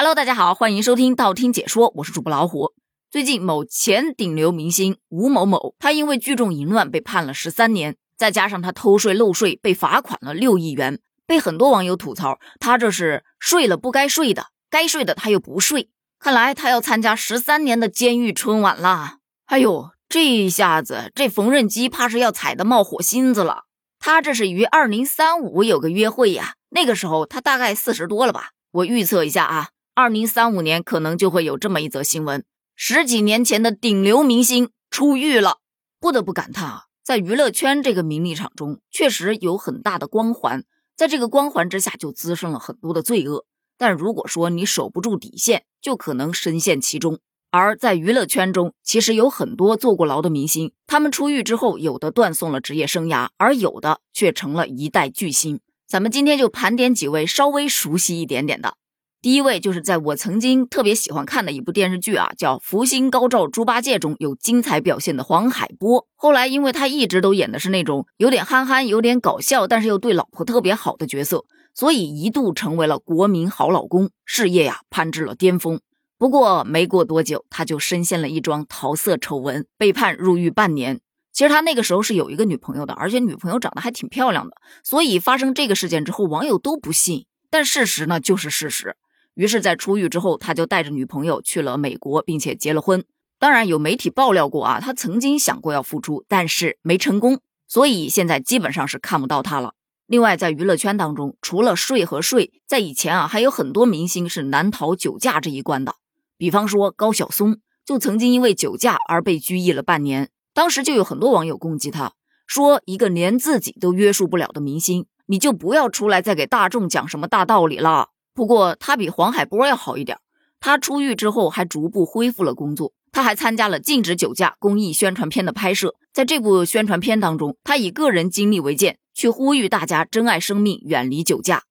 [0.00, 2.72] Hello，大家好，欢迎收听道听解说，我是主播老虎。
[3.10, 15.90] 最近某前顶流明星吴某某，他因为聚众淫乱被判了十三年，再加上他偷税漏税被罚款了六亿元，被很多网友吐槽他这是睡了不该睡的，该睡的他又不睡。
[16.20, 19.18] 看来他要参加十三年的监狱春晚啦！
[19.46, 23.64] 哎呦，这一下子这缝纫机怕是要踩得冒火星子了。
[23.98, 28.50] 他这是于二零三五有个约会呀，那个时候他大概四十多了吧？
[28.70, 29.70] 我预测一下啊。
[30.00, 32.44] 二零三五年可能就会有这么一则新闻：
[32.76, 35.58] 十几年前的顶流明星出狱了。
[35.98, 40.62] 不得不感叹啊，在娱乐圈这个名利场中，确实有很大的光环，
[40.96, 43.44] 在这个光环之下就滋生了很多的罪恶。
[43.76, 47.18] 但如果说你守不住底线，就可能深陷其中。
[47.50, 55.58] 而在娱乐圈中，其实有很多坐过牢的明星，他们出狱之后，有的断送了职业生涯，而有的却成了一代巨星。
[55.88, 58.76] 咱们今天就盘点几位稍微熟悉一点点的。
[59.20, 66.06] 第一位就是在我曾经特别喜欢看的一部电视剧啊，叫《福星高照猪八戒》中有精彩表现的黄海波。
[66.14, 75.80] 后来因为他一直都演的是那种有点憨憨、有点搞笑，但是又对老婆特别好的角色，所以一度成为了国民好老公，事业呀攀至了巅峰。
[76.16, 81.00] 不过没过多久，他就深陷了一桩桃色丑闻，被判入狱半年。
[81.32, 84.54] 其实他那个时候是有一个女朋友的，而且女朋友长得还挺漂亮的。
[84.84, 88.94] 所以发生这个事件之后，网友都不信，但事实呢就是事实。
[89.38, 93.04] 于是，在出狱之后，他就带着女朋友去了美国，并且结了婚。
[93.38, 99.74] 当然，有媒体爆料过啊，他曾经想过要复出，但是没成功，所以现在基本上是看不到他了。
[100.08, 105.94] 另外，在娱乐圈当中，除了睡和睡，在以前啊，还有很多明星是难逃酒驾这一关的。
[106.36, 110.30] 比方说高晓松，就曾经因为酒驾而被拘役了半年。
[110.52, 112.14] 当时就有很多网友攻击他，
[112.44, 118.08] 说一个连自己都约束不了的明星，你就不要出来再给大众讲什么大道理了。
[118.38, 120.16] 不过他比黄海波要好一点，
[120.60, 125.96] 他出狱之后还逐步恢复了工作，他还参加了禁止酒驾公益宣传片的拍摄。
[126.12, 131.64] 在这部宣传片当中，他以个人经历为鉴，去呼吁大家珍爱生命，远离酒驾。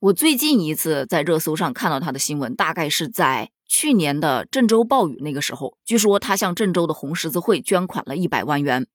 [0.00, 8.86] 我最近一次在热搜上看到他的新闻，大概是在去年的郑州暴雨那个时候，据说他向郑州的红十字会捐款了一百万元。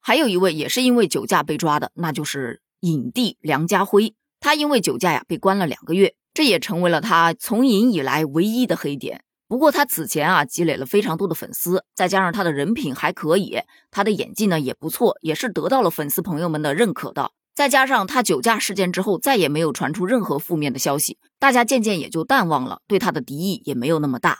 [0.00, 6.14] 还有一位也是因为酒驾被抓的，那就是影帝梁家辉，他因为酒驾呀被关了两个月。
[6.40, 9.24] 这也成为了他从影以来唯一的黑点。
[9.46, 13.58] 不过他此前啊积累了非常多的粉丝，再加上他的人品还可以，
[13.90, 17.32] 他的演技呢也不错，也是得到了粉丝朋友们的认可的。
[17.54, 24.38] 再加上他酒驾事件之后再也没有传出任何负面的消息，大家渐渐也就淡忘了，对他的敌意也没有那么大。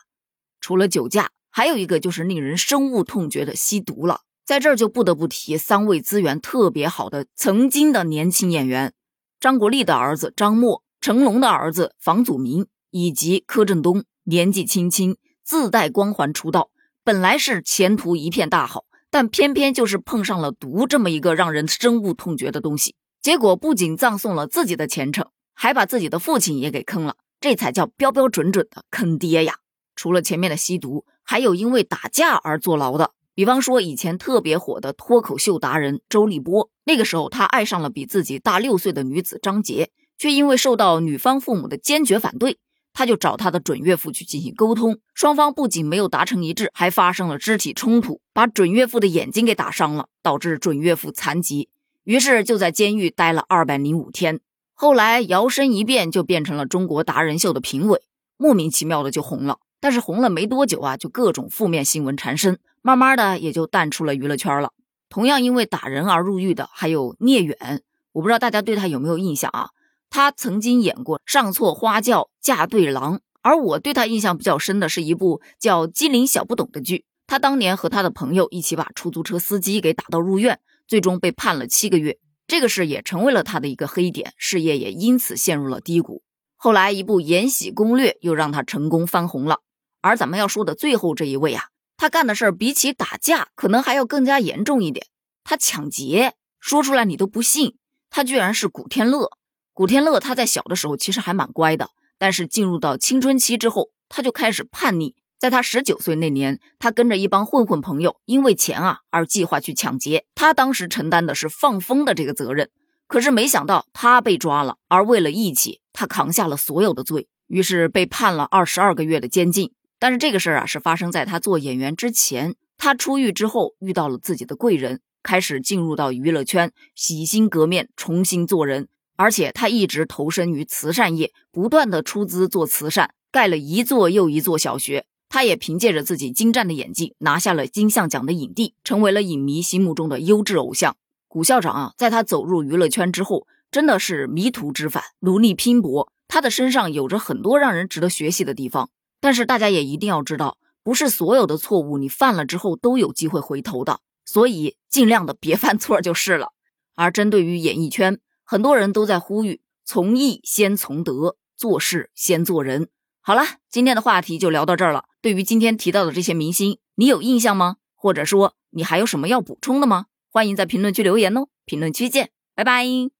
[0.59, 4.22] 除了酒驾，还有一个就是令人深恶痛绝的吸毒了。
[4.47, 8.94] 在这儿就不得不提三位资源特别好的曾经的年轻演员：
[9.39, 10.83] 张国立的儿子张默。
[11.00, 16.71] 成龙的儿子房祖名以及柯震东年纪轻轻自带光环出道，
[17.03, 29.55] 本来是前途一片大好，但偏偏就是碰上了毒这么一个让人深恶痛绝的东西，结果不仅葬送了自己的前程，还把自己的父亲也给坑了，这才叫标标准准的坑爹呀！
[29.97, 39.91] 除了前面的吸毒，还有因为打架而坐牢的，比方说以前特别火的脱口秀达人周立波，那个时候他爱上了比自己大六岁的女子张杰。
[40.20, 42.58] 却因为受到女方父母的坚决反对，
[42.92, 51.70] 他就找他的准岳父去进行沟通，双方不仅没有达成一致，还发生了肢体冲突，把准岳父的眼睛给打伤了，导致准岳父残疾。
[52.04, 54.41] 于是就在监狱待了二百零五天。
[54.75, 58.03] 后来摇身一变，就变成了中国达人秀的评委，
[58.36, 59.56] 莫名其妙的就红了。
[59.80, 64.72] 但是红了没多久啊，就各种负面新闻缠身，慢慢的也就淡出了娱乐圈了。
[65.09, 67.80] 同样因为打人而入狱的还有聂远，
[68.12, 69.70] 我不知道大家对他有没有印象啊？
[70.10, 77.04] 他曾经演过《上错花轿嫁对郎》，而我对他印象比较深的是一部叫《机灵小不懂》的剧。
[77.28, 82.19] 他当年和他的朋友一起把出租车司机给打到入院，最终被判了七个月。
[82.48, 86.25] 这个事也成为了他的一个黑点，事业也因此陷入了低谷。
[86.56, 89.60] 后来一部《延禧攻略》又让他成功翻红了。
[90.03, 91.66] 而咱们要说的最后这一位啊，
[91.97, 95.07] 他干的事儿比起打架可能还要更加严重一点。
[95.45, 97.77] 他抢劫，说出来你都不信，
[98.10, 99.30] 他居然是古天乐。
[99.72, 105.15] 古天乐他在小的时候其实还蛮乖的，但是进入到青春期之后，他就开始叛逆。
[105.39, 110.27] 在他十九岁那年，他跟着一帮混混朋友，因为钱啊而计划去抢劫。
[110.34, 112.69] 他当时承担的是放风的这个责任，
[113.07, 119.72] 可是没想到他被抓了，而为了义气，他扛下了所有的罪，于是被判了二十二个月的监禁。
[119.99, 128.89] 但是这个事儿啊是发生在他做演员之前，他出狱之后遇到了自己的贵人，开始进入到娱乐圈，洗心革面，重新做人。
[129.21, 135.05] 而且他一直投身于慈善业，不断的出资做慈善，盖了一座又一座小学。
[135.28, 140.97] 他也凭借着自己精湛的演技，拿下了金像奖的影帝，成为了影迷心目中的优质偶像。
[141.28, 146.11] 古校长啊，在他走入娱乐圈之后，真的是迷途知返，努力拼搏。
[146.27, 148.89] 他的身上有着很多让人值得学习的地方。
[149.21, 156.55] 但是大家也一定要知道，不是所有的错误你犯了之后都有机会回头的，所以尽量的别 犯错就是了。
[156.95, 158.19] 而针对于演艺圈，
[158.50, 162.88] 很多人都在呼吁：从艺先从德，做事先做人。
[163.20, 165.04] 好了，今天的话题就聊到这儿了。
[165.22, 167.76] 对于今天提到的这些明星，你有印象吗？
[167.94, 170.06] 或者说你还有什么要补充的吗？
[170.32, 171.47] 欢迎在评论区留言哦。
[171.64, 173.20] 评论区见，拜拜。